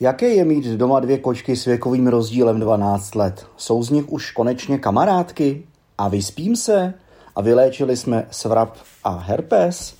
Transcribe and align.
Jaké 0.00 0.28
je 0.28 0.44
mít 0.44 0.64
doma 0.64 1.00
dvě 1.00 1.18
kočky 1.18 1.56
s 1.56 1.64
věkovým 1.64 2.06
rozdílem 2.06 2.60
12 2.60 3.14
let? 3.14 3.46
Jsou 3.56 3.82
z 3.82 3.90
nich 3.90 4.08
už 4.08 4.30
konečně 4.30 4.78
kamarádky? 4.78 5.66
A 5.98 6.08
vyspím 6.08 6.56
se? 6.56 6.94
A 7.36 7.42
vyléčili 7.42 7.96
jsme 7.96 8.26
svrap 8.30 8.76
a 9.04 9.10
herpes? 9.10 9.94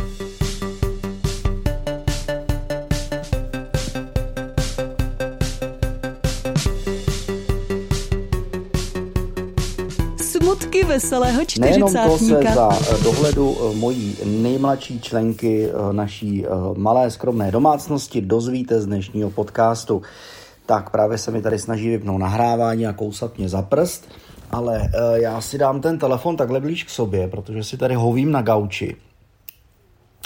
Veselého 10.94 11.44
čtyřicátníka. 11.44 11.90
Nejenom 11.90 12.10
to 12.10 12.18
se 12.18 12.54
za 12.54 12.68
eh, 12.98 13.02
dohledu 13.02 13.56
eh, 13.56 13.76
mojí 13.76 14.16
nejmladší 14.24 15.00
členky 15.00 15.68
eh, 15.68 15.92
naší 15.92 16.44
malé 16.76 17.10
skromné 17.10 17.50
domácnosti 17.50 18.20
dozvíte 18.20 18.80
z 18.80 18.86
dnešního 18.86 19.30
podcastu. 19.30 20.02
Tak 20.66 20.90
právě 20.90 21.18
se 21.18 21.30
mi 21.30 21.42
tady 21.42 21.58
snaží 21.58 21.88
vypnout 21.88 22.20
nahrávání 22.20 22.86
a 22.86 22.92
kousat 22.92 23.38
mě 23.38 23.48
za 23.48 23.62
prst, 23.62 24.08
ale 24.50 24.88
já 25.14 25.40
si 25.40 25.58
dám 25.58 25.80
ten 25.80 25.98
telefon 25.98 26.36
takhle 26.36 26.60
blíž 26.60 26.84
k 26.84 26.90
sobě, 26.90 27.28
protože 27.28 27.64
si 27.64 27.76
tady 27.76 27.94
hovím 27.94 28.32
na 28.32 28.42
gauči 28.42 28.96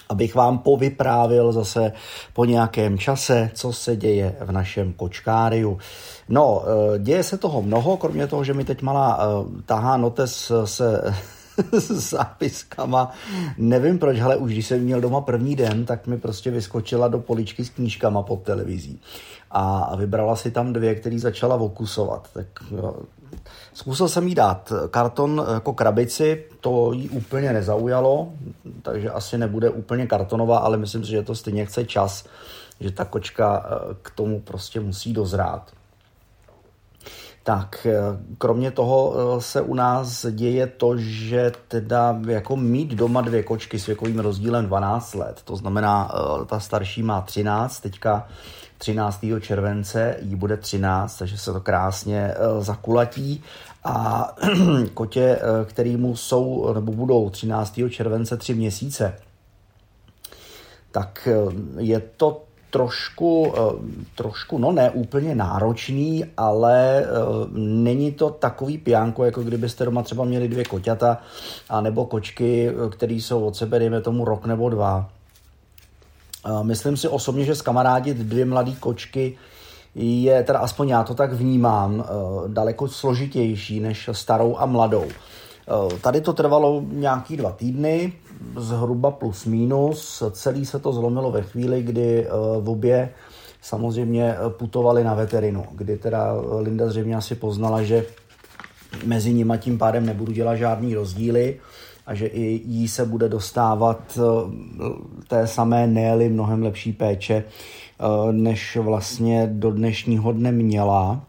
abych 0.08 0.34
vám 0.34 0.58
povyprávil 0.58 1.52
zase 1.52 1.92
po 2.32 2.44
nějakém 2.44 2.98
čase, 2.98 3.50
co 3.54 3.72
se 3.72 3.96
děje 3.96 4.36
v 4.40 4.52
našem 4.52 4.92
kočkáriu. 4.92 5.78
No, 6.28 6.62
eh, 6.64 6.98
děje 6.98 7.22
se 7.22 7.38
toho 7.38 7.62
mnoho, 7.62 7.96
kromě 7.96 8.26
toho, 8.26 8.44
že 8.44 8.54
mi 8.54 8.64
teď 8.64 8.82
malá 8.82 9.18
eh, 9.20 9.62
tahá 9.66 9.96
notes 9.96 10.52
se 10.64 11.14
s 11.72 12.10
zápiskama. 12.10 13.12
Nevím 13.58 13.98
proč, 13.98 14.20
ale 14.20 14.36
už 14.36 14.52
když 14.52 14.66
jsem 14.66 14.80
měl 14.80 15.00
doma 15.00 15.20
první 15.20 15.56
den, 15.56 15.84
tak 15.84 16.06
mi 16.06 16.18
prostě 16.18 16.50
vyskočila 16.50 17.08
do 17.08 17.18
poličky 17.18 17.64
s 17.64 17.70
knížkama 17.70 18.22
pod 18.22 18.42
televizí. 18.42 19.00
A 19.50 19.96
vybrala 19.96 20.36
si 20.36 20.50
tam 20.50 20.72
dvě, 20.72 20.94
které 20.94 21.18
začala 21.18 21.56
okusovat. 21.56 22.28
Tak 22.32 22.46
Zkusil 23.74 24.08
jsem 24.08 24.28
jí 24.28 24.34
dát 24.34 24.72
karton 24.90 25.46
jako 25.54 25.72
krabici, 25.72 26.44
to 26.60 26.92
jí 26.92 27.08
úplně 27.08 27.52
nezaujalo, 27.52 28.32
takže 28.82 29.10
asi 29.10 29.38
nebude 29.38 29.70
úplně 29.70 30.06
kartonová, 30.06 30.58
ale 30.58 30.76
myslím 30.76 31.04
si, 31.04 31.10
že 31.10 31.22
to 31.22 31.34
stejně 31.34 31.66
chce 31.66 31.84
čas, 31.84 32.24
že 32.80 32.90
ta 32.90 33.04
kočka 33.04 33.66
eh, 33.66 33.94
k 34.02 34.10
tomu 34.10 34.40
prostě 34.40 34.80
musí 34.80 35.12
dozrát. 35.12 35.77
Tak, 37.48 37.86
eh, 37.86 37.94
kromě 38.38 38.70
toho 38.70 39.14
eh, 39.14 39.40
se 39.40 39.60
u 39.60 39.74
nás 39.74 40.26
děje 40.30 40.66
to, 40.66 40.96
že 40.96 41.52
teda 41.68 42.20
jako 42.28 42.56
mít 42.56 42.88
doma 42.88 43.20
dvě 43.20 43.42
kočky 43.42 43.78
s 43.78 43.86
věkovým 43.86 44.18
rozdílem 44.18 44.66
12 44.66 45.14
let, 45.14 45.40
to 45.44 45.56
znamená, 45.56 46.12
ta 46.46 46.60
starší 46.60 47.02
má 47.02 47.20
13, 47.20 47.80
teďka 47.80 48.28
13. 48.78 49.40
července 49.40 50.16
jí 50.20 50.34
bude 50.34 50.56
13, 50.56 51.18
takže 51.18 51.38
se 51.38 51.52
to 51.52 51.60
krásně 51.60 52.34
zakulatí 52.58 53.42
a 53.84 54.28
kotě, 54.94 55.38
kterýmu 55.64 56.16
jsou 56.16 56.72
nebo 56.74 56.92
budou 56.92 57.30
13. 57.30 57.80
července 57.90 58.36
3 58.36 58.54
měsíce, 58.54 59.14
tak 60.90 61.28
je 61.78 62.00
to 62.16 62.47
trošku, 62.70 63.54
eh, 63.56 63.60
trošku, 64.14 64.58
no 64.58 64.72
ne 64.72 64.90
úplně 64.90 65.34
náročný, 65.34 66.24
ale 66.36 67.02
eh, 67.02 67.06
není 67.52 68.12
to 68.12 68.30
takový 68.30 68.78
piánko, 68.78 69.24
jako 69.24 69.42
kdybyste 69.42 69.84
doma 69.84 70.02
třeba 70.02 70.24
měli 70.24 70.48
dvě 70.48 70.64
koťata 70.64 71.22
a 71.68 71.80
nebo 71.80 72.06
kočky, 72.06 72.68
eh, 72.68 72.90
které 72.90 73.14
jsou 73.14 73.44
od 73.44 73.56
sebe, 73.56 73.78
dejme 73.78 74.00
tomu 74.00 74.24
rok 74.24 74.46
nebo 74.46 74.68
dva. 74.68 75.08
Myslím 76.62 76.96
si 76.96 77.08
osobně, 77.08 77.44
že 77.44 77.54
skamarádit 77.54 78.16
dvě 78.16 78.44
mladé 78.44 78.72
kočky 78.80 79.36
je, 79.94 80.42
teda 80.42 80.58
aspoň 80.58 80.88
já 80.88 81.04
to 81.04 81.14
tak 81.14 81.32
vnímám, 81.32 82.04
daleko 82.46 82.88
složitější 82.88 83.80
než 83.80 84.10
starou 84.12 84.56
a 84.56 84.66
mladou. 84.66 85.04
Tady 86.02 86.20
to 86.20 86.32
trvalo 86.32 86.82
nějaký 86.88 87.36
dva 87.36 87.52
týdny, 87.52 88.12
zhruba 88.56 89.10
plus 89.10 89.44
minus. 89.44 90.22
Celý 90.30 90.66
se 90.66 90.78
to 90.78 90.92
zlomilo 90.92 91.30
ve 91.30 91.42
chvíli, 91.42 91.82
kdy 91.82 92.26
eh, 92.26 92.30
v 92.60 92.68
obě 92.68 93.10
samozřejmě 93.60 94.36
putovali 94.48 95.04
na 95.04 95.14
veterinu, 95.14 95.64
kdy 95.72 95.96
teda 95.96 96.32
Linda 96.58 96.88
zřejmě 96.88 97.16
asi 97.16 97.34
poznala, 97.34 97.82
že 97.82 98.04
mezi 99.04 99.32
nimi 99.32 99.54
tím 99.58 99.78
pádem 99.78 100.06
nebudu 100.06 100.32
dělat 100.32 100.56
žádný 100.56 100.94
rozdíly 100.94 101.60
a 102.06 102.14
že 102.14 102.26
i 102.26 102.62
jí 102.64 102.88
se 102.88 103.04
bude 103.04 103.28
dostávat 103.28 104.18
eh, 104.18 104.22
té 105.28 105.46
samé 105.46 105.86
Nelly 105.86 106.28
mnohem 106.28 106.62
lepší 106.62 106.92
péče, 106.92 107.34
eh, 107.44 108.32
než 108.32 108.76
vlastně 108.76 109.50
do 109.52 109.70
dnešního 109.70 110.32
dne 110.32 110.52
měla. 110.52 111.20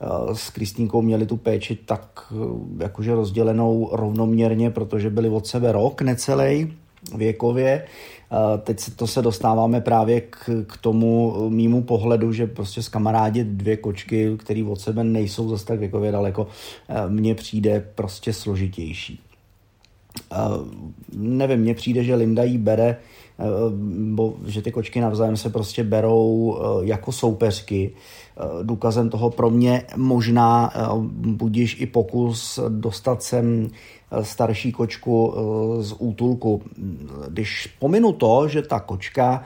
Eh, 0.00 0.34
s 0.34 0.50
Kristínkou 0.50 1.02
měli 1.02 1.26
tu 1.26 1.36
péči 1.36 1.78
tak 1.84 2.32
eh, 2.32 2.82
jakože 2.82 3.14
rozdělenou 3.14 3.88
rovnoměrně, 3.92 4.70
protože 4.70 5.10
byli 5.10 5.28
od 5.28 5.46
sebe 5.46 5.72
rok 5.72 6.02
necelý 6.02 6.72
věkově. 7.16 7.84
Eh, 8.32 8.58
teď 8.58 8.78
to 8.96 9.06
se 9.06 9.22
dostáváme 9.22 9.80
právě 9.80 10.20
k, 10.20 10.50
k 10.66 10.76
tomu 10.76 11.34
mýmu 11.50 11.82
pohledu, 11.82 12.32
že 12.32 12.46
prostě 12.46 12.82
s 12.82 12.88
kamarádi 12.88 13.44
dvě 13.44 13.76
kočky, 13.76 14.36
které 14.38 14.64
od 14.64 14.80
sebe 14.80 15.04
nejsou 15.04 15.48
zase 15.48 15.66
tak 15.66 15.78
věkově 15.78 16.12
daleko, 16.12 16.46
mně 17.08 17.34
přijde 17.34 17.84
prostě 17.94 18.32
složitější. 18.32 19.20
Nevím, 21.12 21.60
mně 21.60 21.74
přijde, 21.74 22.04
že 22.04 22.14
Linda 22.14 22.42
jí 22.42 22.58
bere, 22.58 22.96
bo, 24.14 24.34
že 24.46 24.62
ty 24.62 24.72
kočky 24.72 25.00
navzájem 25.00 25.36
se 25.36 25.50
prostě 25.50 25.84
berou 25.84 26.58
jako 26.82 27.12
soupeřky, 27.12 27.92
Eh, 28.40 28.64
důkazem 28.64 29.10
toho 29.10 29.30
pro 29.30 29.50
mě 29.50 29.82
možná 29.96 30.70
eh, 30.74 30.78
budíš 31.12 31.80
i 31.80 31.86
pokus 31.86 32.58
dostat 32.68 33.22
sem 33.22 33.68
eh, 34.12 34.24
starší 34.24 34.72
kočku 34.72 35.34
z 35.80 35.94
útulku. 35.98 36.62
Když 37.28 37.66
pominu 37.78 38.12
to, 38.12 38.48
že 38.48 38.62
ta 38.62 38.80
kočka 38.80 39.44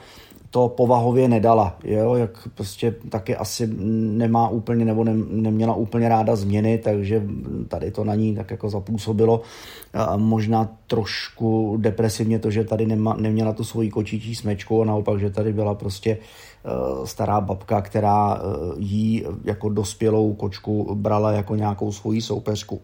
to 0.53 0.69
povahově 0.69 1.27
nedala, 1.27 1.77
jo, 1.83 2.15
jak 2.15 2.47
prostě 2.55 2.95
taky 3.09 3.35
asi 3.35 3.69
nemá 4.17 4.49
úplně 4.49 4.85
nebo 4.85 5.03
ne, 5.03 5.13
neměla 5.29 5.75
úplně 5.75 6.09
ráda 6.09 6.35
změny, 6.35 6.77
takže 6.77 7.23
tady 7.67 7.91
to 7.91 8.03
na 8.03 8.15
ní 8.15 8.35
tak 8.35 8.51
jako 8.51 8.69
zapůsobilo. 8.69 9.41
A 9.93 10.17
možná 10.17 10.69
trošku 10.87 11.77
depresivně 11.81 12.39
to, 12.39 12.51
že 12.51 12.63
tady 12.63 12.85
nema, 12.85 13.13
neměla 13.13 13.53
tu 13.53 13.63
svoji 13.63 13.89
kočičí 13.89 14.35
smečku 14.35 14.81
a 14.81 14.85
naopak, 14.85 15.19
že 15.19 15.29
tady 15.29 15.53
byla 15.53 15.73
prostě 15.73 16.17
uh, 16.17 17.05
stará 17.05 17.41
babka, 17.41 17.81
která 17.81 18.35
uh, 18.35 18.41
jí 18.77 19.23
jako 19.43 19.69
dospělou 19.69 20.33
kočku 20.33 20.95
brala 20.95 21.31
jako 21.31 21.55
nějakou 21.55 21.91
svoji 21.91 22.21
soupeřku 22.21 22.81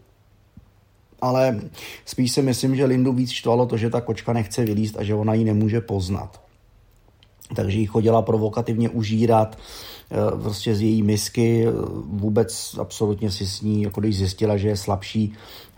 ale 1.22 1.60
spíš 2.06 2.32
si 2.32 2.42
myslím, 2.42 2.76
že 2.76 2.86
Lindu 2.86 3.14
víc 3.14 3.32
štvalo 3.32 3.66
to, 3.66 3.78
že 3.78 3.90
ta 3.90 4.02
kočka 4.02 4.34
nechce 4.34 4.66
vylíst 4.66 4.98
a 4.98 5.04
že 5.04 5.16
ona 5.16 5.34
ji 5.34 5.44
nemůže 5.44 5.82
poznat 5.82 6.49
takže 7.56 7.80
ji 7.80 7.86
chodila 7.86 8.22
provokativně 8.22 8.90
užírat 8.90 9.58
eh, 10.12 10.42
prostě 10.42 10.76
z 10.76 10.82
její 10.82 11.04
misky, 11.04 11.68
vůbec 12.06 12.76
absolutně 12.80 13.32
si 13.32 13.48
s 13.48 13.62
ní, 13.62 13.82
jako 13.84 14.02
když 14.02 14.18
zjistila, 14.18 14.58
že 14.58 14.68
je 14.68 14.78
slabší 14.78 15.34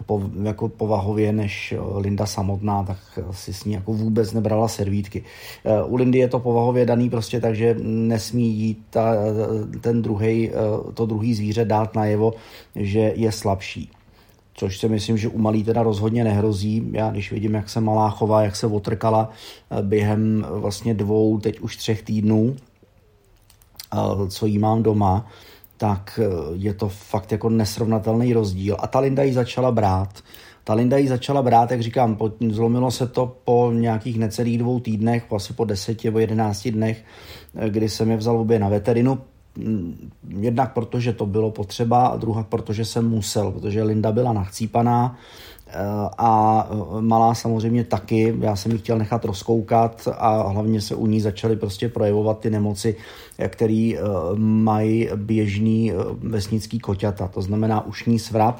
po, 0.06 0.22
jako 0.44 0.70
povahově 0.70 1.34
než 1.34 1.72
eh, 1.72 1.78
Linda 1.98 2.26
samotná, 2.26 2.84
tak 2.84 2.98
si 3.32 3.54
s 3.54 3.66
ní 3.66 3.74
jako 3.74 3.94
vůbec 3.94 4.34
nebrala 4.34 4.68
servítky. 4.68 5.24
Eh, 5.66 5.84
u 5.84 5.96
Lindy 5.96 6.20
je 6.20 6.28
to 6.28 6.40
povahově 6.40 6.86
daný 6.86 7.10
prostě 7.10 7.42
tak, 7.42 7.56
že 7.56 7.76
nesmí 7.84 8.54
jí 8.54 8.78
ta, 8.90 9.16
ten 9.82 10.02
druhý, 10.02 10.52
to 10.94 11.06
druhý 11.06 11.34
zvíře 11.34 11.66
dát 11.66 11.96
najevo, 11.96 12.34
že 12.76 13.14
je 13.16 13.32
slabší 13.32 13.92
což 14.62 14.78
si 14.78 14.90
myslím, 14.90 15.18
že 15.18 15.28
u 15.28 15.38
malý 15.38 15.64
teda 15.64 15.84
rozhodně 15.84 16.24
nehrozí. 16.24 16.90
Já 16.92 17.12
když 17.12 17.32
vidím, 17.32 17.54
jak 17.54 17.70
se 17.70 17.82
malá 17.82 18.10
chová, 18.10 18.44
jak 18.44 18.56
se 18.56 18.68
otrkala 18.68 19.30
eh, 19.30 19.82
během 19.82 20.46
vlastně 20.50 20.94
dvou, 20.94 21.40
teď 21.40 21.60
už 21.60 21.78
třech 21.78 22.04
týdnů, 22.04 22.56
eh, 22.56 23.98
co 24.30 24.46
jí 24.46 24.58
mám 24.58 24.84
doma, 24.84 25.28
tak 25.78 26.20
eh, 26.24 26.28
je 26.54 26.74
to 26.74 26.90
fakt 26.90 27.32
jako 27.32 27.50
nesrovnatelný 27.50 28.34
rozdíl. 28.34 28.78
A 28.80 28.88
ta 28.88 29.00
Linda 29.00 29.24
ji 29.24 29.34
začala 29.34 29.72
brát. 29.72 30.22
Ta 30.64 30.74
Linda 30.74 30.98
ji 30.98 31.08
začala 31.08 31.42
brát, 31.42 31.72
jak 31.72 31.82
říkám, 31.82 32.16
po, 32.16 32.32
zlomilo 32.50 32.92
se 32.92 33.08
to 33.08 33.38
po 33.44 33.72
nějakých 33.74 34.20
necelých 34.20 34.58
dvou 34.58 34.80
týdnech, 34.80 35.34
asi 35.34 35.54
po 35.54 35.66
deseti 35.66 36.08
nebo 36.08 36.20
jedenácti 36.20 36.72
dnech, 36.72 37.04
kdy 37.70 37.90
jsem 37.90 38.12
je 38.12 38.18
vzal 38.18 38.40
obě 38.40 38.60
na 38.60 38.70
veterinu, 38.70 39.20
jednak 40.40 40.74
protože 40.74 41.14
to 41.14 41.26
bylo 41.26 41.52
potřeba 41.52 42.08
a 42.08 42.18
druhá 42.18 42.44
protože 42.44 42.86
jsem 42.86 43.10
musel, 43.10 43.52
protože 43.52 43.84
Linda 43.84 44.12
byla 44.12 44.34
nachcípaná 44.34 45.18
eh, 45.68 45.74
a 46.18 46.68
eh, 46.72 47.02
malá 47.02 47.36
samozřejmě 47.36 47.84
taky, 47.84 48.36
já 48.40 48.56
jsem 48.56 48.72
ji 48.72 48.78
chtěl 48.78 48.98
nechat 48.98 49.26
rozkoukat 49.26 50.08
a 50.18 50.48
hlavně 50.48 50.82
se 50.82 50.96
u 50.96 51.08
ní 51.08 51.22
začaly 51.22 51.56
prostě 51.56 51.90
projevovat 51.90 52.40
ty 52.40 52.50
nemoci, 52.50 52.96
které 53.48 53.94
eh, 53.96 54.00
mají 54.40 55.10
běžný 55.16 55.94
vesnický 56.18 56.80
koťata, 56.80 57.28
to 57.28 57.42
znamená 57.42 57.86
ušní 57.86 58.20
svrap, 58.20 58.60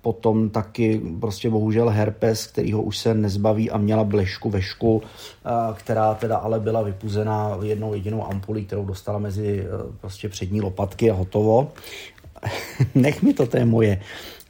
Potom 0.00 0.50
taky 0.50 1.00
prostě 1.20 1.50
bohužel 1.50 1.88
herpes, 1.88 2.46
kterýho 2.46 2.82
už 2.82 2.98
se 2.98 3.14
nezbaví 3.14 3.70
a 3.70 3.78
měla 3.78 4.04
blešku 4.04 4.50
vešku, 4.50 5.02
která 5.74 6.14
teda 6.14 6.36
ale 6.36 6.60
byla 6.60 6.82
vypuzená 6.82 7.58
jednou 7.62 7.94
jedinou 7.94 8.26
ampulí, 8.26 8.64
kterou 8.64 8.84
dostala 8.84 9.18
mezi 9.18 9.66
prostě 10.00 10.28
přední 10.28 10.60
lopatky 10.60 11.10
a 11.10 11.14
hotovo. 11.14 11.72
Nech 12.94 13.22
mi 13.22 13.34
to, 13.34 13.46
to 13.46 13.56
je 13.56 13.64
moje. 13.64 14.00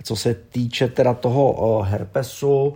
Co 0.02 0.16
se 0.16 0.34
týče 0.34 0.88
teda 0.88 1.14
toho 1.14 1.82
herpesu, 1.82 2.74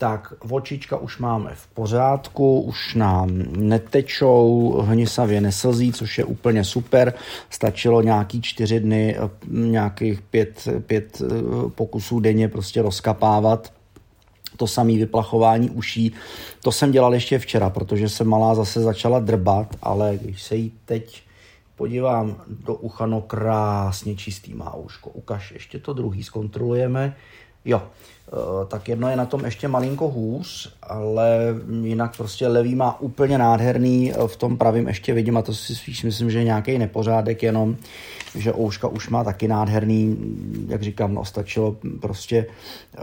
tak 0.00 0.34
očička 0.50 0.96
už 0.96 1.18
máme 1.18 1.50
v 1.54 1.66
pořádku, 1.66 2.60
už 2.60 2.94
nám 2.94 3.28
netečou, 3.56 4.72
hnisavě 4.80 5.40
neslzí, 5.40 5.92
což 5.92 6.18
je 6.18 6.24
úplně 6.24 6.64
super. 6.64 7.14
Stačilo 7.50 8.02
nějaký 8.02 8.42
čtyři 8.42 8.80
dny, 8.80 9.16
nějakých 9.46 10.20
pět, 10.20 10.68
pět 10.86 11.22
eh, 11.24 11.70
pokusů 11.74 12.20
denně 12.20 12.48
prostě 12.48 12.82
rozkapávat 12.82 13.72
to 14.56 14.66
samé 14.66 14.92
vyplachování 14.92 15.70
uší. 15.70 16.12
To 16.62 16.72
jsem 16.72 16.92
dělal 16.92 17.14
ještě 17.14 17.38
včera, 17.38 17.70
protože 17.70 18.08
se 18.08 18.24
malá 18.24 18.54
zase 18.54 18.80
začala 18.80 19.20
drbat, 19.20 19.76
ale 19.82 20.18
když 20.22 20.42
se 20.42 20.56
jí 20.56 20.72
teď 20.84 21.22
podívám 21.76 22.36
do 22.48 22.74
ucha, 22.74 23.06
no 23.06 23.20
krásně 23.20 24.16
čistý 24.16 24.54
má 24.54 24.74
uško. 24.74 25.10
Ukaž, 25.10 25.52
ještě 25.52 25.78
to 25.78 25.92
druhý 25.92 26.22
zkontrolujeme. 26.22 27.16
Jo, 27.64 27.82
Eh, 28.32 28.66
tak 28.66 28.88
jedno 28.88 29.08
je 29.08 29.16
na 29.16 29.26
tom 29.26 29.44
ještě 29.44 29.68
malinko 29.68 30.08
hůř, 30.08 30.72
ale 30.82 31.38
jinak 31.82 32.16
prostě 32.16 32.48
levý 32.48 32.74
má 32.74 33.00
úplně 33.00 33.38
nádherný, 33.38 34.12
eh, 34.12 34.28
v 34.28 34.36
tom 34.36 34.56
pravým 34.56 34.88
ještě 34.88 35.14
vidím 35.14 35.36
a 35.36 35.42
to 35.42 35.54
si 35.54 35.74
spíš 35.74 36.02
myslím, 36.02 36.30
že 36.30 36.44
nějaký 36.44 36.78
nepořádek 36.78 37.42
jenom, 37.42 37.76
že 38.34 38.54
ouška 38.54 38.88
už 38.88 39.08
má 39.08 39.24
taky 39.24 39.48
nádherný, 39.48 40.16
jak 40.68 40.82
říkám, 40.82 41.14
no 41.14 41.24
stačilo 41.24 41.76
prostě 42.00 42.46
eh, 42.46 43.00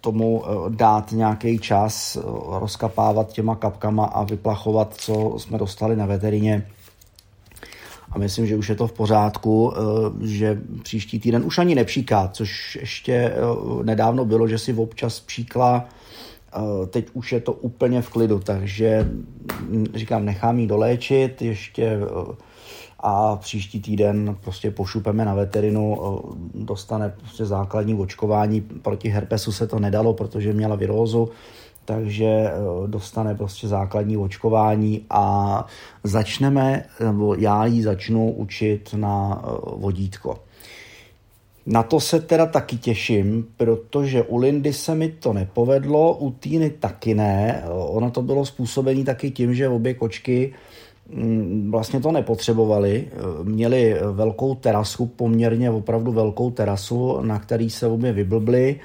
tomu 0.00 0.44
dát 0.68 1.12
nějaký 1.12 1.58
čas, 1.58 2.18
rozkapávat 2.48 3.32
těma 3.32 3.56
kapkama 3.56 4.04
a 4.04 4.24
vyplachovat, 4.24 4.94
co 4.94 5.34
jsme 5.38 5.58
dostali 5.58 5.96
na 5.96 6.06
veterině 6.06 6.66
a 8.10 8.18
myslím, 8.18 8.46
že 8.46 8.56
už 8.56 8.68
je 8.68 8.74
to 8.74 8.86
v 8.86 8.92
pořádku, 8.92 9.72
eh, 9.72 10.26
že 10.26 10.60
příští 10.82 11.20
týden 11.20 11.42
už 11.44 11.58
ani 11.58 11.74
nepříká, 11.74 12.28
což 12.32 12.76
ještě 12.80 13.12
eh, 13.12 13.34
nedávno 13.82 14.24
bylo, 14.24 14.48
že 14.48 14.58
si 14.58 14.74
občas 14.74 15.20
příkla, 15.20 15.84
eh, 15.84 16.86
teď 16.86 17.06
už 17.12 17.32
je 17.32 17.40
to 17.40 17.52
úplně 17.52 18.02
v 18.02 18.08
klidu, 18.08 18.38
takže 18.38 19.08
hm, 19.60 19.86
říkám, 19.94 20.24
nechám 20.24 20.58
jí 20.58 20.66
doléčit 20.66 21.42
ještě 21.42 22.00
a 23.02 23.36
příští 23.36 23.80
týden 23.80 24.36
prostě 24.40 24.70
pošupeme 24.70 25.24
na 25.24 25.34
veterinu, 25.34 25.98
dostane 26.54 27.14
prostě 27.18 27.44
základní 27.44 27.94
očkování, 27.94 28.60
proti 28.60 29.08
herpesu 29.08 29.52
se 29.52 29.66
to 29.66 29.78
nedalo, 29.78 30.14
protože 30.14 30.52
měla 30.52 30.76
virózu, 30.76 31.28
takže 31.84 32.24
eh, 32.24 32.52
dostane 32.86 33.34
prostě 33.34 33.68
základní 33.68 34.16
očkování 34.16 35.04
a 35.10 35.66
začneme, 36.04 36.84
nebo 37.04 37.34
já 37.34 37.66
ji 37.66 37.82
začnu 37.82 38.32
učit 38.32 38.94
na 38.96 39.42
eh, 39.44 39.48
vodítko. 39.76 40.38
Na 41.66 41.82
to 41.82 42.00
se 42.00 42.20
teda 42.20 42.46
taky 42.46 42.76
těším, 42.76 43.46
protože 43.56 44.22
u 44.22 44.36
Lindy 44.36 44.72
se 44.72 44.94
mi 44.94 45.08
to 45.08 45.32
nepovedlo, 45.32 46.14
u 46.14 46.30
Týny 46.30 46.70
taky 46.70 47.14
ne. 47.14 47.62
Ono 47.70 48.10
to 48.10 48.22
bylo 48.22 48.46
způsobené 48.46 49.04
taky 49.04 49.30
tím, 49.30 49.54
že 49.54 49.68
obě 49.68 49.94
kočky 49.94 50.54
mm, 51.14 51.70
vlastně 51.70 52.00
to 52.00 52.12
nepotřebovali. 52.12 53.08
Měli 53.42 53.96
velkou 54.12 54.54
terasu, 54.54 55.06
poměrně 55.06 55.70
opravdu 55.70 56.12
velkou 56.12 56.50
terasu, 56.50 57.20
na 57.20 57.38
který 57.38 57.70
se 57.70 57.86
obě 57.86 58.12
vyblbly 58.12 58.80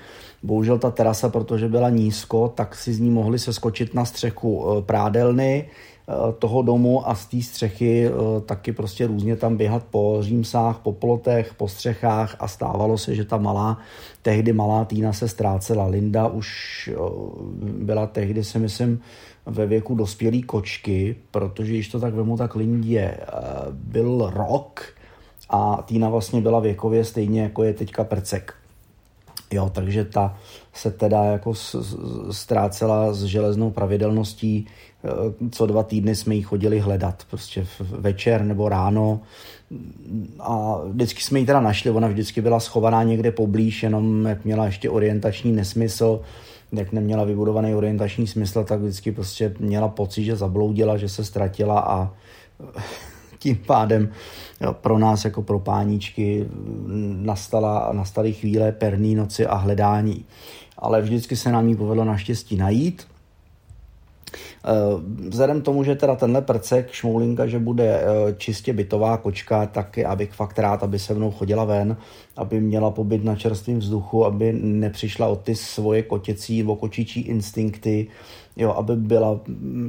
Bohužel 0.46 0.78
ta 0.78 0.92
terasa, 0.92 1.30
protože 1.30 1.68
byla 1.68 1.90
nízko, 1.90 2.54
tak 2.56 2.76
si 2.76 2.94
z 2.94 3.00
ní 3.00 3.10
mohli 3.10 3.40
seskočit 3.40 3.94
na 3.94 4.06
střechu 4.06 4.66
eh, 4.66 4.82
prádelny 4.82 5.70
eh, 5.70 6.14
toho 6.40 6.62
domu 6.62 7.10
a 7.10 7.16
z 7.16 7.26
té 7.26 7.42
střechy 7.42 8.08
eh, 8.08 8.12
taky 8.42 8.72
prostě 8.72 9.08
různě 9.08 9.36
tam 9.36 9.58
běhat 9.58 9.84
po 9.84 10.18
římsách, 10.22 10.80
po 10.80 10.94
plotech, 10.94 11.54
po 11.54 11.68
střechách 11.68 12.36
a 12.40 12.48
stávalo 12.48 12.98
se, 12.98 13.16
že 13.16 13.26
ta 13.26 13.38
malá, 13.38 13.78
tehdy 14.22 14.54
malá 14.54 14.86
Týna 14.86 15.14
se 15.14 15.28
ztrácela. 15.28 15.86
Linda 15.86 16.28
už 16.28 16.90
byla 17.62 18.08
tehdy, 18.08 18.44
si 18.44 18.60
myslím, 18.60 19.02
ve 19.46 19.66
věku 19.66 19.96
dospělý 19.96 20.44
kočky, 20.44 21.16
protože 21.32 21.74
když 21.74 21.90
to 21.90 22.00
tak 22.00 22.14
vemu, 22.14 22.38
tak 22.38 22.56
Lindě 22.56 23.18
byl 23.72 24.32
rok 24.36 24.84
a 25.50 25.84
Týna 25.86 26.10
vlastně 26.10 26.42
byla 26.42 26.60
věkově 26.60 27.06
stejně 27.06 27.42
jako 27.42 27.64
je 27.64 27.74
teďka 27.74 28.04
Percek. 28.04 28.65
Jo, 29.56 29.72
takže 29.74 30.06
ta 30.06 30.38
se 30.74 30.92
teda 30.92 31.24
jako 31.24 31.54
ztrácela 32.32 33.14
s 33.14 33.24
železnou 33.24 33.72
pravidelností. 33.72 34.68
Eh, 35.06 35.50
co 35.52 35.66
dva 35.66 35.84
týdny 35.84 36.16
jsme 36.16 36.36
ji 36.36 36.42
chodili 36.42 36.80
hledat, 36.80 37.24
prostě 37.30 37.68
večer 37.80 38.44
nebo 38.44 38.70
ráno. 38.70 39.20
A 40.40 40.78
vždycky 40.88 41.22
jsme 41.22 41.40
ji 41.40 41.46
teda 41.46 41.62
našli, 41.62 41.92
ona 41.92 42.08
vždycky 42.08 42.42
byla 42.42 42.60
schovaná 42.60 43.04
někde 43.04 43.32
poblíž, 43.32 43.84
jenom 43.84 44.26
jak 44.26 44.46
měla 44.46 44.66
ještě 44.66 44.90
orientační 44.90 45.52
nesmysl, 45.52 46.22
jak 46.72 46.92
neměla 46.92 47.24
vybudovaný 47.24 47.76
orientační 47.76 48.28
smysl, 48.28 48.64
tak 48.64 48.80
vždycky 48.80 49.12
prostě 49.12 49.56
měla 49.60 49.88
pocit, 49.88 50.24
že 50.24 50.36
zabloudila, 50.36 50.98
že 50.98 51.10
se 51.10 51.26
ztratila 51.26 51.80
a 51.80 52.14
tím 53.46 53.56
pádem 53.66 54.10
pro 54.72 55.00
nás 55.00 55.26
jako 55.26 55.42
pro 55.42 55.60
páničky 55.60 56.46
nastala, 57.16 57.90
nastaly 57.94 58.34
chvíle 58.34 58.72
perný 58.72 59.16
noci 59.16 59.46
a 59.46 59.56
hledání. 59.56 60.26
Ale 60.78 61.02
vždycky 61.02 61.36
se 61.36 61.52
nám 61.52 61.70
ji 61.70 61.76
povedlo 61.76 62.06
naštěstí 62.06 62.56
najít. 62.56 63.08
Eh, 64.34 64.72
vzhledem 65.30 65.62
tomu, 65.62 65.84
že 65.84 65.96
teda 65.96 66.16
tenhle 66.16 66.42
prcek 66.42 66.92
šmoulinka, 66.92 67.48
že 67.48 67.60
bude 67.60 67.86
eh, 67.86 68.34
čistě 68.38 68.74
bytová 68.74 69.18
kočka, 69.18 69.66
tak 69.66 69.98
já 69.98 70.16
bych 70.16 70.34
fakt 70.34 70.60
rád, 70.60 70.84
aby 70.84 71.00
se 71.00 71.14
mnou 71.14 71.32
chodila 71.32 71.66
ven, 71.66 71.98
aby 72.38 72.62
měla 72.62 72.92
pobyt 72.92 73.24
na 73.24 73.36
čerstvém 73.36 73.80
vzduchu, 73.80 74.26
aby 74.26 74.54
nepřišla 74.54 75.28
o 75.28 75.36
ty 75.36 75.56
svoje 75.56 76.04
kotěcí 76.04 76.58
nebo 76.58 76.76
kočičí 76.76 77.22
instinkty, 77.22 78.08
jo, 78.56 78.72
aby 78.72 78.96
byla 78.96 79.40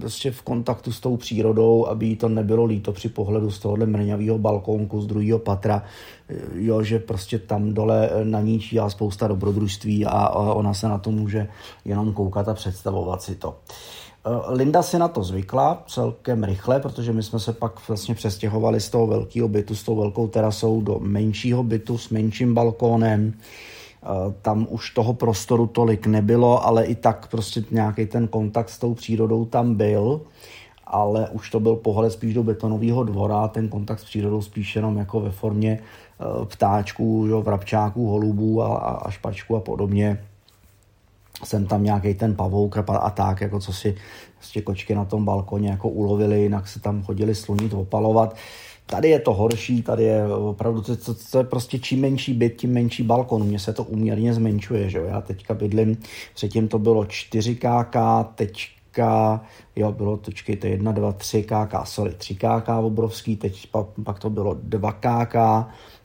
prostě 0.01 0.31
v 0.31 0.43
kontaktu 0.43 0.93
s 0.93 1.01
tou 1.01 1.17
přírodou, 1.17 1.87
aby 1.87 2.07
jí 2.07 2.17
to 2.17 2.29
nebylo 2.29 2.65
líto 2.65 2.93
při 2.93 3.09
pohledu 3.09 3.51
z 3.51 3.59
tohohle 3.59 3.87
mrňavého 3.87 4.39
balkónku 4.39 5.01
z 5.01 5.07
druhého 5.07 5.39
patra, 5.39 5.83
jo, 6.55 6.83
že 6.83 6.99
prostě 6.99 7.39
tam 7.39 7.75
dole 7.75 8.11
na 8.25 8.41
ní 8.41 8.61
číhá 8.61 8.91
spousta 8.91 9.29
dobrodružství 9.29 10.07
a, 10.07 10.11
a 10.11 10.55
ona 10.55 10.75
se 10.75 10.89
na 10.89 10.99
to 10.99 11.11
může 11.11 11.49
jenom 11.85 12.13
koukat 12.13 12.49
a 12.49 12.55
představovat 12.55 13.23
si 13.23 13.35
to. 13.35 13.55
Eh, 14.27 14.55
Linda 14.55 14.83
si 14.83 14.99
na 14.99 15.09
to 15.09 15.23
zvykla 15.23 15.83
celkem 15.89 16.45
rychle, 16.45 16.81
protože 16.81 17.13
my 17.13 17.23
jsme 17.23 17.41
se 17.41 17.53
pak 17.53 17.89
vlastně 17.89 18.15
přestěhovali 18.15 18.81
z 18.81 18.91
toho 18.91 19.07
velkého 19.07 19.49
bytu 19.49 19.75
s 19.75 19.83
tou 19.83 19.97
velkou 19.97 20.29
terasou 20.29 20.81
do 20.81 20.99
menšího 21.01 21.63
bytu 21.63 21.99
s 21.99 22.11
menším 22.11 22.55
balkónem. 22.55 23.35
Eh, 24.07 24.35
tam 24.43 24.67
už 24.71 24.91
toho 24.91 25.13
prostoru 25.15 25.67
tolik 25.67 26.07
nebylo, 26.07 26.67
ale 26.67 26.85
i 26.85 26.95
tak 26.95 27.27
prostě 27.27 27.65
nějaký 27.71 28.07
ten 28.07 28.29
kontakt 28.29 28.69
s 28.69 28.79
tou 28.79 28.95
přírodou 28.95 29.45
tam 29.45 29.75
byl, 29.75 30.21
ale 30.85 31.29
už 31.29 31.51
to 31.51 31.61
byl 31.61 31.77
pohled 31.77 32.13
spíš 32.13 32.35
do 32.35 32.43
betonového 32.43 33.05
dvora, 33.05 33.49
ten 33.49 33.69
kontakt 33.69 34.01
s 34.01 34.05
přírodou 34.05 34.43
spíš 34.43 34.77
jenom 34.77 34.97
jako 34.97 35.21
ve 35.21 35.31
formě 35.31 35.79
eh, 35.81 36.47
ptáčků, 36.47 37.27
jo, 37.29 37.43
vrabčáků, 37.43 38.07
holubů 38.07 38.63
a, 38.63 38.77
a 38.77 39.11
špačků 39.11 39.57
a 39.57 39.61
podobně 39.61 40.19
jsem 41.45 41.67
tam 41.67 41.85
nějaký 41.85 42.15
ten 42.15 42.35
pavouk 42.35 42.77
a 42.89 43.11
tak, 43.11 43.41
jako 43.41 43.61
co 43.61 43.73
si 43.73 43.95
prostě 44.37 44.63
kočky 44.63 44.95
na 44.95 45.05
tom 45.05 45.25
balkoně 45.25 45.71
jako 45.71 45.89
ulovili, 45.89 46.43
jinak 46.43 46.69
se 46.69 46.81
tam 46.81 47.03
chodili 47.03 47.35
slunit, 47.35 47.73
opalovat. 47.73 48.37
Tady 48.87 49.09
je 49.09 49.21
to 49.21 49.35
horší, 49.35 49.83
tady 49.83 50.05
je 50.05 50.29
opravdu, 50.29 50.83
to, 50.83 50.97
to, 50.97 51.15
to 51.31 51.39
je 51.39 51.45
prostě 51.45 51.79
čím 51.79 52.01
menší 52.01 52.35
byt, 52.35 52.57
tím 52.57 52.73
menší 52.73 53.03
balkon. 53.03 53.45
Mně 53.45 53.59
se 53.59 53.73
to 53.73 53.85
uměrně 53.85 54.35
zmenšuje, 54.35 54.91
že 54.91 54.99
jo. 54.99 55.05
Já 55.05 55.21
teďka 55.21 55.55
bydlím, 55.55 55.97
předtím 56.35 56.69
to 56.69 56.79
bylo 56.79 57.05
4 57.05 57.55
kk, 57.55 57.97
teďka, 58.35 59.41
jo, 59.77 59.93
bylo, 59.93 60.17
počkejte, 60.17 60.69
1, 60.69 60.93
2, 60.93 61.13
3 61.13 61.43
kk, 61.43 61.75
sorry, 61.85 62.15
3 62.15 62.35
kk 62.35 62.69
obrovský, 62.83 63.37
teď 63.37 63.67
pak, 63.71 63.87
pak 64.05 64.19
to 64.19 64.31
bylo 64.31 64.57
2 64.63 64.93
kk 64.93 65.37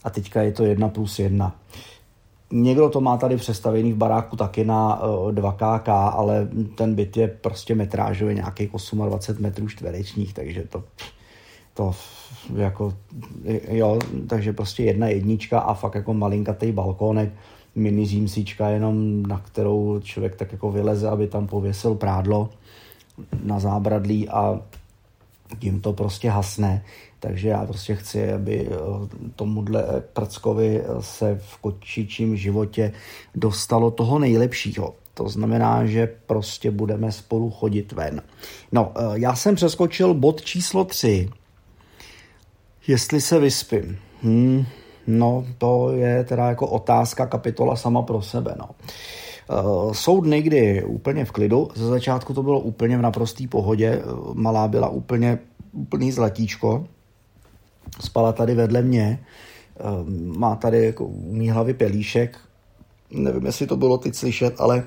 a 0.04 0.10
teďka 0.12 0.42
je 0.42 0.52
to 0.52 0.66
1 0.66 0.90
plus 0.90 1.20
1. 1.20 1.56
Někdo 2.52 2.90
to 2.90 3.02
má 3.02 3.18
tady 3.18 3.38
přestavený 3.38 3.94
v 3.94 3.98
baráku 3.98 4.36
taky 4.36 4.66
na 4.66 5.02
2KK, 5.32 5.88
eh, 5.88 5.92
ale 5.92 6.48
ten 6.76 6.96
byt 6.96 7.18
je 7.18 7.28
prostě 7.28 7.76
metrážově 7.76 8.34
nějakých 8.36 8.70
28 8.70 9.42
metrů 9.42 9.68
čtverečních, 9.68 10.34
takže 10.34 10.64
to, 10.64 10.84
to 11.74 11.92
jako, 12.56 12.94
jo, 13.70 14.00
takže 14.28 14.54
prostě 14.54 14.84
jedna 14.84 15.08
jednička 15.08 15.60
a 15.60 15.74
fakt 15.74 15.96
jako 15.96 16.14
malinkatý 16.14 16.72
balkónek, 16.72 17.34
mini 17.76 18.06
římsička 18.06 18.70
jenom, 18.70 19.24
na 19.24 19.40
kterou 19.40 20.00
člověk 20.04 20.36
tak 20.36 20.52
jako 20.52 20.72
vyleze, 20.72 21.10
aby 21.10 21.28
tam 21.28 21.48
pověsil 21.48 21.96
prádlo 21.96 22.50
na 23.44 23.60
zábradlí 23.60 24.30
a 24.30 24.62
tím 25.60 25.82
to 25.82 25.94
prostě 25.94 26.30
hasne. 26.30 26.84
Takže 27.20 27.50
já 27.50 27.66
prostě 27.66 27.96
chci, 27.96 28.34
aby 28.34 28.68
eh, 28.68 28.76
tomuhle 29.36 29.84
prckovi 30.14 30.84
se 31.00 31.40
v 31.42 31.58
kočičím 31.58 32.38
životě 32.38 32.92
dostalo 33.36 33.92
toho 33.92 34.20
nejlepšího. 34.20 34.96
To 35.14 35.30
znamená, 35.30 35.86
že 35.86 36.08
prostě 36.26 36.72
budeme 36.72 37.12
spolu 37.12 37.52
chodit 37.52 37.92
ven. 37.92 38.22
No, 38.72 38.92
eh, 38.96 39.02
já 39.14 39.36
jsem 39.36 39.56
přeskočil 39.56 40.14
bod 40.14 40.42
číslo 40.42 40.86
3. 40.86 41.30
Jestli 42.92 43.22
se 43.22 43.40
vyspím. 43.40 43.98
Hmm, 44.24 44.66
no, 45.08 45.46
to 45.58 45.92
je 45.92 46.24
teda 46.24 46.50
jako 46.50 46.68
otázka 46.68 47.26
kapitola 47.26 47.76
sama 47.76 48.02
pro 48.02 48.22
sebe, 48.22 48.56
no. 48.60 48.70
Jsou 49.94 50.22
dny, 50.22 50.42
kdy 50.42 50.84
úplně 50.84 51.26
v 51.26 51.32
klidu, 51.32 51.70
ze 51.76 51.88
začátku 51.88 52.34
to 52.34 52.44
bylo 52.44 52.60
úplně 52.60 52.98
v 52.98 53.02
naprosté 53.02 53.48
pohodě, 53.48 54.02
malá 54.34 54.68
byla 54.68 54.90
úplně 54.90 55.40
úplný 55.72 56.12
zlatíčko, 56.12 56.88
spala 58.00 58.32
tady 58.32 58.56
vedle 58.56 58.82
mě, 58.82 59.20
uh, 59.80 60.10
má 60.38 60.56
tady 60.56 60.86
jako 60.86 61.06
u 61.06 61.34
mý 61.34 61.50
hlavy 61.50 61.74
pelíšek, 61.74 62.38
nevím, 63.12 63.46
jestli 63.46 63.68
to 63.68 63.78
bylo 63.78 63.98
teď 63.98 64.16
slyšet, 64.16 64.56
ale 64.58 64.84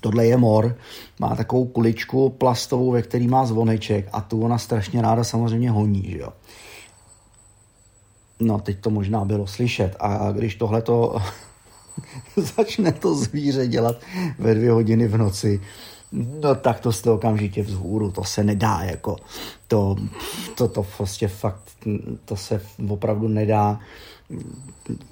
Tohle 0.00 0.26
je 0.26 0.36
mor, 0.36 0.76
má 1.20 1.36
takovou 1.36 1.64
kuličku 1.64 2.30
plastovou, 2.30 2.90
ve 2.90 3.02
který 3.02 3.28
má 3.28 3.46
zvoneček 3.46 4.08
a 4.12 4.20
tu 4.20 4.42
ona 4.42 4.58
strašně 4.58 5.02
ráda 5.02 5.24
samozřejmě 5.24 5.70
honí, 5.70 6.10
že 6.10 6.18
jo. 6.18 6.32
No, 8.40 8.58
teď 8.58 8.80
to 8.80 8.90
možná 8.90 9.24
bylo 9.24 9.46
slyšet. 9.46 9.96
A 10.00 10.32
když 10.32 10.54
tohle 10.54 10.82
to 10.82 11.16
začne 12.56 12.92
to 12.92 13.14
zvíře 13.14 13.66
dělat 13.66 13.96
ve 14.38 14.54
dvě 14.54 14.70
hodiny 14.70 15.08
v 15.08 15.16
noci, 15.16 15.60
no 16.12 16.54
tak 16.54 16.80
to 16.80 16.92
jste 16.92 17.10
okamžitě 17.10 17.62
vzhůru, 17.62 18.10
to 18.10 18.24
se 18.24 18.44
nedá, 18.44 18.80
jako. 18.82 19.16
To, 19.68 19.96
to, 20.54 20.68
to 20.68 20.86
prostě 20.96 21.28
fakt, 21.28 21.62
to 22.24 22.36
se 22.36 22.60
opravdu 22.88 23.28
nedá 23.28 23.80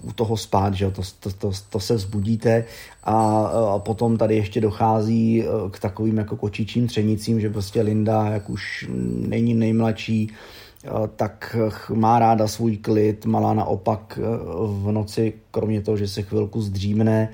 u 0.02 0.12
toho 0.12 0.36
spát, 0.36 0.74
že 0.74 0.90
to, 0.90 1.02
to, 1.20 1.30
to, 1.30 1.50
to 1.70 1.80
se 1.80 1.94
vzbudíte. 1.94 2.64
A, 3.04 3.46
a 3.74 3.78
potom 3.78 4.16
tady 4.16 4.36
ještě 4.36 4.60
dochází 4.60 5.42
e, 5.42 5.46
k 5.70 5.78
takovým 5.78 6.18
jako 6.18 6.36
kočičím 6.36 6.86
třenicím, 6.86 7.40
že 7.40 7.50
prostě 7.50 7.82
Linda, 7.82 8.28
jak 8.28 8.50
už 8.50 8.88
není 9.28 9.54
nejmladší, 9.54 10.30
e, 10.30 10.90
tak 11.16 11.56
má 11.94 12.18
ráda 12.18 12.48
svůj 12.48 12.76
klid, 12.76 13.26
malá 13.26 13.54
naopak 13.54 14.18
e, 14.22 14.26
v 14.66 14.92
noci, 14.92 15.32
kromě 15.50 15.82
toho, 15.82 15.96
že 15.96 16.08
se 16.08 16.22
chvilku 16.22 16.62
zdřímne, 16.62 17.28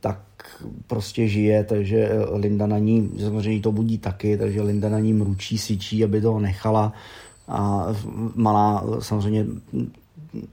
tak 0.00 0.18
prostě 0.86 1.28
žije, 1.28 1.64
takže 1.64 2.10
Linda 2.32 2.66
na 2.66 2.78
ní, 2.78 3.10
samozřejmě 3.20 3.60
to 3.60 3.72
budí 3.72 3.98
taky, 3.98 4.38
takže 4.38 4.62
Linda 4.62 4.88
na 4.88 4.98
ní 4.98 5.12
mručí, 5.12 5.58
syčí, 5.58 6.04
aby 6.04 6.20
to 6.20 6.38
nechala. 6.38 6.92
A 7.48 7.86
malá 8.34 8.84
samozřejmě 9.00 9.46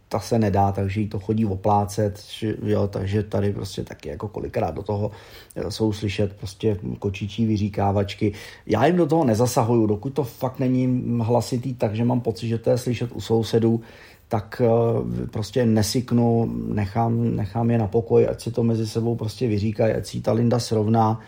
ta 0.09 0.19
se 0.19 0.39
nedá, 0.39 0.71
takže 0.71 1.01
jí 1.01 1.07
to 1.07 1.19
chodí 1.19 1.45
oplácet, 1.45 2.23
jo, 2.63 2.87
takže 2.87 3.23
tady 3.23 3.53
prostě 3.53 3.83
taky 3.83 4.09
jako 4.09 4.27
kolikrát 4.27 4.75
do 4.75 4.83
toho 4.83 5.11
eh, 5.55 5.71
jsou 5.71 5.93
slyšet 5.93 6.33
prostě 6.33 6.77
kočičí 6.99 7.45
vyříkávačky. 7.45 8.33
Já 8.65 8.85
jim 8.85 8.95
do 8.95 9.05
toho 9.05 9.25
nezasahuju, 9.25 9.87
dokud 9.87 10.13
to 10.13 10.23
fakt 10.23 10.59
není 10.59 11.17
hlasitý, 11.21 11.73
takže 11.73 12.03
mám 12.03 12.21
pocit, 12.21 12.47
že 12.47 12.57
to 12.57 12.69
je 12.69 12.77
slyšet 12.77 13.11
u 13.13 13.21
sousedů, 13.21 13.81
tak 14.27 14.61
eh, 14.65 15.27
prostě 15.27 15.65
nesyknu, 15.65 16.53
nechám, 16.73 17.35
nechám 17.35 17.71
je 17.71 17.77
na 17.77 17.87
pokoj, 17.87 18.27
ať 18.29 18.41
si 18.41 18.51
to 18.51 18.63
mezi 18.63 18.87
sebou 18.87 19.15
prostě 19.15 19.47
vyříkají, 19.47 19.93
ať 19.93 20.05
si 20.05 20.21
ta 20.21 20.31
Linda 20.31 20.59
srovná, 20.59 21.19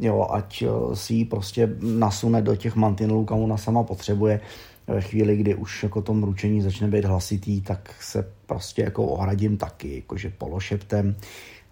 jo, 0.00 0.26
ať 0.30 0.62
eh, 0.62 0.96
si 0.96 1.14
ji 1.14 1.24
prostě 1.24 1.76
nasune 1.80 2.42
do 2.42 2.56
těch 2.56 2.76
mantinelů, 2.76 3.24
kam 3.24 3.38
ona 3.38 3.56
sama 3.56 3.82
potřebuje 3.82 4.40
ve 4.86 5.00
chvíli, 5.00 5.36
kdy 5.36 5.54
už 5.54 5.82
jako 5.82 6.02
to 6.02 6.14
mručení 6.14 6.62
začne 6.62 6.88
být 6.88 7.04
hlasitý, 7.04 7.60
tak 7.60 7.94
se 8.00 8.32
prostě 8.46 8.82
jako 8.82 9.04
ohradím 9.04 9.56
taky, 9.56 9.94
jakože 9.94 10.32
pološeptem, 10.38 11.16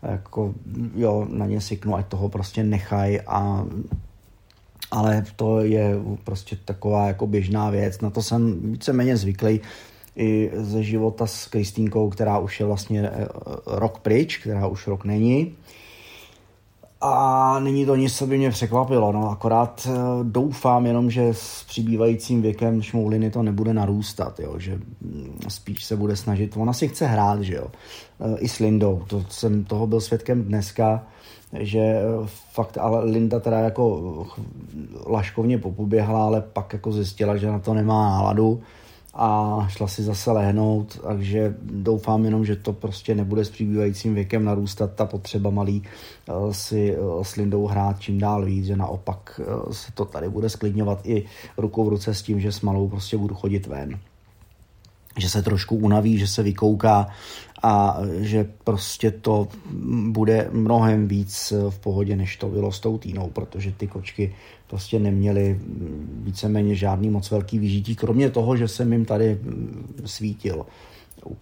jako 0.02 0.54
jo, 0.94 1.26
na 1.30 1.46
ně 1.46 1.60
syknu, 1.60 1.96
ať 1.96 2.06
toho 2.06 2.28
prostě 2.28 2.64
nechaj 2.64 3.20
a 3.26 3.64
ale 4.90 5.24
to 5.36 5.60
je 5.60 5.94
prostě 6.24 6.56
taková 6.64 7.06
jako 7.06 7.26
běžná 7.26 7.70
věc, 7.70 8.00
na 8.00 8.10
to 8.10 8.22
jsem 8.22 8.72
víceméně 8.72 9.16
zvyklý 9.16 9.60
i 10.16 10.50
ze 10.54 10.82
života 10.82 11.26
s 11.26 11.46
Kristýnkou, 11.46 12.10
která 12.10 12.38
už 12.38 12.60
je 12.60 12.66
vlastně 12.66 13.02
eh, 13.02 13.26
rok 13.66 13.98
pryč, 13.98 14.38
která 14.38 14.66
už 14.66 14.86
rok 14.86 15.04
není 15.04 15.56
a 17.06 17.58
není 17.60 17.86
to 17.86 17.96
nic, 17.96 18.16
co 18.16 18.26
by 18.26 18.38
mě 18.38 18.50
překvapilo, 18.50 19.12
no 19.12 19.30
akorát 19.30 19.88
eh, 19.90 19.94
doufám 20.22 20.86
jenom, 20.86 21.10
že 21.10 21.28
s 21.34 21.64
přibývajícím 21.64 22.42
věkem 22.42 22.82
šmouliny 22.82 23.30
to 23.30 23.42
nebude 23.42 23.74
narůstat, 23.74 24.40
jo, 24.40 24.54
že 24.58 24.78
mm, 25.00 25.38
spíš 25.48 25.84
se 25.84 25.96
bude 25.96 26.16
snažit, 26.16 26.56
ona 26.56 26.72
si 26.72 26.88
chce 26.88 27.06
hrát, 27.06 27.40
že 27.40 27.54
jo, 27.54 27.66
eh, 28.20 28.38
i 28.38 28.48
s 28.48 28.58
Lindou, 28.58 29.02
to 29.06 29.24
jsem 29.28 29.64
toho 29.64 29.86
byl 29.86 30.00
svědkem 30.00 30.44
dneska, 30.44 31.06
že 31.60 31.78
eh, 31.78 32.02
fakt, 32.52 32.78
ale 32.78 33.04
Linda 33.04 33.40
teda 33.40 33.58
jako 33.58 34.26
laškovně 35.06 35.58
popuběhla, 35.58 36.24
ale 36.24 36.40
pak 36.40 36.72
jako 36.72 36.92
zjistila, 36.92 37.36
že 37.36 37.46
na 37.46 37.58
to 37.58 37.74
nemá 37.74 38.10
náladu, 38.10 38.62
a 39.14 39.58
šla 39.70 39.88
si 39.88 40.02
zase 40.02 40.30
lehnout, 40.30 41.00
takže 41.02 41.54
doufám 41.62 42.24
jenom, 42.24 42.44
že 42.44 42.56
to 42.56 42.72
prostě 42.72 43.14
nebude 43.14 43.44
s 43.44 43.50
přibývajícím 43.50 44.14
věkem 44.14 44.44
narůstat 44.44 44.94
ta 44.94 45.06
potřeba 45.06 45.50
malý 45.50 45.82
eh, 46.28 46.32
si 46.50 46.94
eh, 46.94 47.24
s 47.24 47.36
Lindou 47.36 47.66
hrát 47.66 48.00
čím 48.00 48.18
dál 48.18 48.44
víc, 48.44 48.66
že 48.66 48.76
naopak 48.76 49.40
eh, 49.40 49.74
se 49.74 49.92
to 49.92 50.04
tady 50.04 50.28
bude 50.28 50.48
sklidňovat 50.48 51.06
i 51.06 51.24
rukou 51.58 51.84
v 51.84 51.88
ruce 51.88 52.14
s 52.14 52.22
tím, 52.22 52.40
že 52.40 52.52
s 52.52 52.60
malou 52.60 52.88
prostě 52.88 53.16
budu 53.16 53.34
chodit 53.34 53.66
ven 53.66 53.98
že 55.18 55.30
se 55.30 55.42
trošku 55.42 55.76
unaví, 55.76 56.18
že 56.18 56.26
se 56.26 56.42
vykouká 56.42 57.06
a 57.62 57.98
že 58.20 58.48
prostě 58.64 59.10
to 59.10 59.48
bude 60.08 60.48
mnohem 60.52 61.08
víc 61.08 61.52
v 61.70 61.78
pohodě, 61.78 62.16
než 62.16 62.36
to 62.36 62.48
bylo 62.48 62.72
s 62.72 62.80
tou 62.80 62.98
týnou, 62.98 63.30
protože 63.30 63.72
ty 63.72 63.86
kočky 63.86 64.34
prostě 64.66 64.98
neměly 64.98 65.60
víceméně 66.22 66.74
žádný 66.74 67.10
moc 67.10 67.30
velký 67.30 67.58
vyžití, 67.58 67.96
kromě 67.96 68.30
toho, 68.30 68.56
že 68.56 68.68
jsem 68.68 68.92
jim 68.92 69.04
tady 69.04 69.38
svítil 70.04 70.66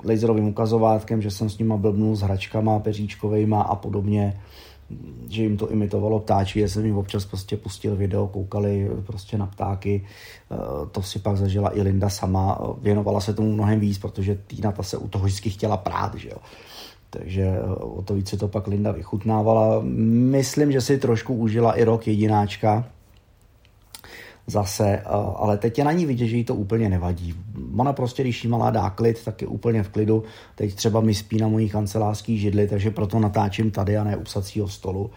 laserovým 0.04 0.48
ukazovátkem, 0.48 1.22
že 1.22 1.30
jsem 1.30 1.50
s 1.50 1.58
nima 1.58 1.76
blbnul 1.76 2.16
s 2.16 2.20
hračkama 2.20 2.78
peříčkovejma 2.78 3.62
a 3.62 3.74
podobně 3.74 4.40
že 5.28 5.42
jim 5.42 5.56
to 5.56 5.70
imitovalo 5.70 6.20
ptáčí, 6.20 6.58
já 6.58 6.68
jsem 6.68 6.84
jim 6.84 6.98
občas 6.98 7.24
prostě 7.24 7.56
pustil 7.56 7.96
video, 7.96 8.26
koukali 8.26 8.90
prostě 9.06 9.38
na 9.38 9.46
ptáky, 9.46 10.04
eh, 10.04 10.56
to 10.90 11.02
si 11.02 11.18
pak 11.18 11.36
zažila 11.36 11.76
i 11.76 11.82
Linda 11.82 12.08
sama, 12.08 12.58
věnovala 12.82 13.20
se 13.20 13.34
tomu 13.34 13.52
mnohem 13.52 13.80
víc, 13.80 13.98
protože 13.98 14.38
Týna 14.46 14.72
ta 14.72 14.82
se 14.82 14.96
u 14.96 15.08
toho 15.08 15.24
vždycky 15.24 15.50
chtěla 15.50 15.76
prát, 15.76 16.14
že 16.14 16.28
jo. 16.28 16.38
Takže 17.10 17.42
eh, 17.42 17.62
o 17.74 18.02
to 18.02 18.14
víc 18.14 18.28
si 18.28 18.36
to 18.36 18.48
pak 18.48 18.66
Linda 18.66 18.92
vychutnávala. 18.92 19.80
Myslím, 19.82 20.72
že 20.72 20.80
si 20.80 20.98
trošku 20.98 21.34
užila 21.34 21.72
i 21.72 21.84
rok 21.84 22.06
jedináčka, 22.06 22.84
zase, 24.46 24.88
eh, 24.88 25.04
ale 25.36 25.58
teď 25.58 25.78
je 25.78 25.84
na 25.84 25.92
ní 25.92 26.06
vidět, 26.06 26.26
že 26.26 26.36
jí 26.36 26.44
to 26.44 26.54
úplně 26.54 26.88
nevadí. 26.88 27.34
Ona 27.76 27.92
prostě, 27.92 28.22
když 28.22 28.44
jí 28.44 28.50
malá 28.50 28.70
dá 28.70 28.90
klid, 28.90 29.24
tak 29.24 29.42
je 29.42 29.48
úplně 29.48 29.82
v 29.82 29.88
klidu. 29.88 30.22
Teď 30.54 30.74
třeba 30.74 31.00
mi 31.00 31.14
spí 31.14 31.38
na 31.38 31.48
mojí 31.48 31.68
kancelářský 31.68 32.38
židli, 32.38 32.68
takže 32.68 32.90
proto 32.90 33.18
natáčím 33.18 33.70
tady 33.70 33.96
a 33.96 34.04
ne 34.04 34.16
u 34.16 34.22
psacího 34.22 34.68
stolu 34.68 35.10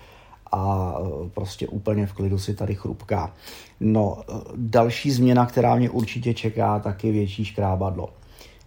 a 0.51 0.95
eh, 0.99 1.29
prostě 1.29 1.67
úplně 1.67 2.05
v 2.05 2.13
klidu 2.13 2.39
si 2.39 2.53
tady 2.53 2.75
chrupká. 2.75 3.33
No, 3.79 4.17
eh, 4.29 4.33
další 4.55 5.11
změna, 5.11 5.45
která 5.45 5.75
mě 5.75 5.89
určitě 5.89 6.33
čeká, 6.33 6.79
tak 6.79 7.03
je 7.03 7.11
větší 7.11 7.45
škrábadlo. 7.45 8.09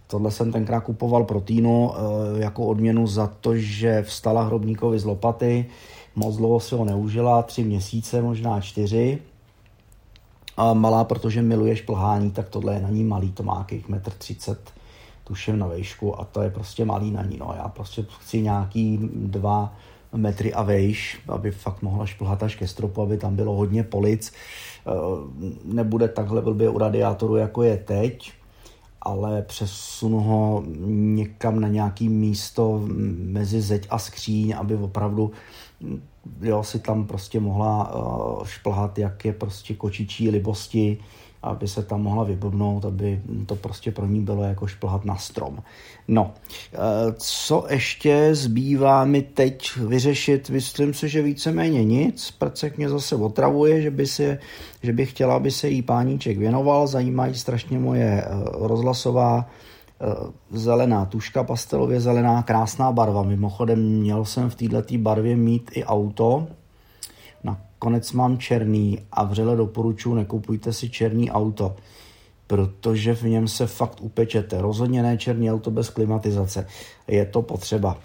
Tohle 0.07 0.31
jsem 0.31 0.51
tenkrát 0.51 0.81
kupoval 0.81 1.23
pro 1.23 1.41
Týnu 1.41 1.91
jako 2.37 2.65
odměnu 2.65 3.07
za 3.07 3.27
to, 3.27 3.55
že 3.55 4.01
vstala 4.01 4.43
hrobníkovi 4.43 4.99
z 4.99 5.05
lopaty, 5.05 5.65
moc 6.15 6.37
dlouho 6.37 6.59
si 6.59 6.75
ho 6.75 6.85
neužila, 6.85 7.43
tři 7.43 7.63
měsíce, 7.63 8.21
možná 8.21 8.61
čtyři, 8.61 9.19
a 10.59 10.73
malá, 10.73 11.03
protože 11.03 11.41
miluje 11.41 11.75
šplhání, 11.75 12.31
tak 12.31 12.49
tohle 12.49 12.73
je 12.73 12.81
na 12.81 12.89
ní 12.89 13.03
malý, 13.03 13.31
to 13.31 13.43
má 13.43 13.57
jakých 13.57 13.89
metr 13.89 14.11
30 14.11 14.73
tuším 15.23 15.59
na 15.59 15.67
vejšku 15.67 16.19
a 16.19 16.25
to 16.25 16.41
je 16.41 16.49
prostě 16.49 16.85
malý 16.85 17.11
na 17.11 17.23
ní. 17.23 17.37
No. 17.37 17.53
Já 17.57 17.67
prostě 17.67 18.05
chci 18.19 18.41
nějaký 18.41 18.99
dva 19.13 19.73
metry 20.13 20.53
a 20.53 20.63
vejš, 20.63 21.19
aby 21.29 21.51
fakt 21.51 21.81
mohla 21.81 22.05
šplhat 22.05 22.43
až 22.43 22.55
ke 22.55 22.67
stropu, 22.67 23.01
aby 23.01 23.17
tam 23.17 23.35
bylo 23.35 23.55
hodně 23.55 23.83
polic. 23.83 24.31
E, 24.31 24.33
nebude 25.63 26.07
takhle 26.07 26.41
blbě 26.41 26.69
u 26.69 26.77
radiátoru, 26.77 27.35
jako 27.35 27.63
je 27.63 27.77
teď, 27.77 28.31
ale 29.01 29.41
přesunu 29.41 30.19
ho 30.19 30.63
někam 31.15 31.59
na 31.59 31.67
nějaký 31.67 32.09
místo 32.09 32.81
mezi 33.17 33.61
zeď 33.61 33.87
a 33.89 33.99
skříň, 33.99 34.55
aby 34.57 34.75
opravdu 34.75 35.31
jo, 36.41 36.63
si 36.63 36.79
tam 36.79 37.07
prostě 37.07 37.39
mohla 37.39 37.95
uh, 37.95 38.45
šplhat, 38.45 38.99
jak 38.99 39.25
je 39.25 39.33
prostě 39.33 39.73
kočičí 39.75 40.29
libosti 40.29 40.97
aby 41.43 41.67
se 41.67 41.83
tam 41.83 42.03
mohla 42.03 42.23
vybobnout, 42.23 42.85
aby 42.85 43.21
to 43.45 43.55
prostě 43.55 43.91
pro 43.91 44.05
ní 44.05 44.21
bylo 44.21 44.43
jako 44.43 44.67
šplhat 44.67 45.05
na 45.05 45.17
strom. 45.17 45.63
No, 46.07 46.33
eh, 46.73 46.77
co 47.17 47.65
ještě 47.69 48.35
zbývá 48.35 49.05
mi 49.05 49.21
teď 49.21 49.77
vyřešit? 49.77 50.49
Myslím 50.49 50.93
si, 50.93 51.09
že 51.09 51.21
víceméně 51.21 51.83
nic. 51.83 52.31
Prcek 52.31 52.77
mě 52.77 52.89
zase 52.89 53.15
otravuje, 53.15 53.81
že 53.81 53.91
by, 53.91 54.07
si, 54.07 54.37
že 54.83 54.93
by 54.93 55.05
chtěla, 55.05 55.35
aby 55.35 55.51
se 55.51 55.69
jí 55.69 55.81
páníček 55.81 56.37
věnoval. 56.37 56.87
Zajímají 56.87 57.35
strašně 57.35 57.79
moje 57.79 58.23
eh, 58.23 58.27
rozhlasová 58.53 59.49
zelená 60.51 61.05
tuška, 61.05 61.43
pastelově 61.43 62.01
zelená, 62.01 62.43
krásná 62.43 62.91
barva. 62.91 63.23
Mimochodem 63.23 63.79
měl 63.79 64.25
jsem 64.25 64.49
v 64.49 64.55
této 64.55 64.97
barvě 64.97 65.35
mít 65.35 65.71
i 65.73 65.85
auto, 65.85 66.47
Konec 67.79 68.11
mám 68.11 68.37
černý 68.37 68.99
a 69.11 69.23
vřele 69.23 69.55
doporučuji, 69.55 70.15
nekupujte 70.15 70.73
si 70.73 70.89
černý 70.89 71.31
auto, 71.31 71.75
protože 72.47 73.15
v 73.15 73.23
něm 73.23 73.47
se 73.47 73.67
fakt 73.67 74.01
upečete. 74.01 74.61
Rozhodně 74.61 75.03
ne 75.03 75.17
černý 75.17 75.51
auto 75.51 75.71
bez 75.71 75.89
klimatizace. 75.89 76.67
Je 77.07 77.25
to 77.25 77.41
potřeba. 77.41 77.97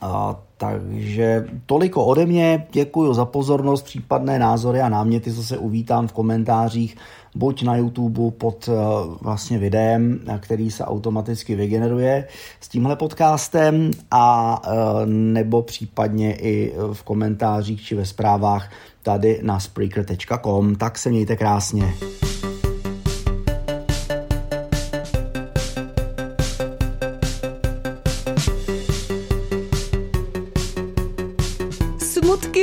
A, 0.00 0.40
takže 0.56 1.46
toliko 1.66 2.04
ode 2.04 2.26
mě, 2.26 2.66
děkuji 2.72 3.14
za 3.14 3.24
pozornost, 3.24 3.82
případné 3.82 4.38
názory 4.38 4.80
a 4.80 4.88
náměty, 4.88 5.32
co 5.32 5.42
se 5.42 5.58
uvítám 5.58 6.08
v 6.08 6.12
komentářích, 6.12 6.96
buď 7.34 7.62
na 7.62 7.76
YouTube 7.76 8.30
pod 8.30 8.68
uh, 8.68 8.74
vlastně 9.20 9.58
videem, 9.58 10.20
který 10.40 10.70
se 10.70 10.84
automaticky 10.84 11.54
vygeneruje 11.54 12.26
s 12.60 12.68
tímhle 12.68 12.96
podcastem, 12.96 13.90
a 14.10 14.56
uh, 14.66 14.72
nebo 15.06 15.62
případně 15.62 16.36
i 16.36 16.74
v 16.92 17.02
komentářích 17.02 17.82
či 17.82 17.94
ve 17.94 18.06
zprávách 18.06 18.70
tady 19.02 19.40
na 19.42 19.60
Spreaker.com. 19.60 20.74
Tak 20.74 20.98
se 20.98 21.10
mějte 21.10 21.36
krásně. 21.36 21.94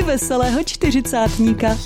veselého 0.08 0.64
čtyřicátníka. 0.64 1.78